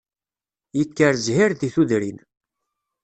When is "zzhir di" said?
1.23-1.67